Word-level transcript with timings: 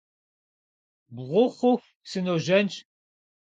Бгъу 1.15 1.45
хъуху 1.55 1.89
сыножьэнщ. 2.09 2.73